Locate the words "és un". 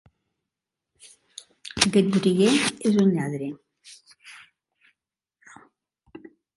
2.91-3.13